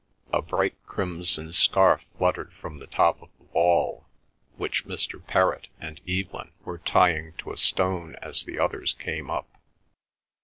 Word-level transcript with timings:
A 0.33 0.41
bright 0.41 0.75
crimson 0.87 1.53
scarf 1.53 2.01
fluttered 2.17 2.53
from 2.53 2.79
the 2.79 2.87
top 2.87 3.21
of 3.21 3.29
the 3.37 3.43
wall, 3.53 4.07
which 4.57 4.83
Mr. 4.87 5.23
Perrott 5.23 5.67
and 5.79 6.01
Evelyn 6.09 6.49
were 6.65 6.79
tying 6.79 7.33
to 7.33 7.51
a 7.51 7.57
stone 7.57 8.15
as 8.19 8.43
the 8.43 8.57
others 8.57 8.93
came 8.93 9.29
up. 9.29 9.61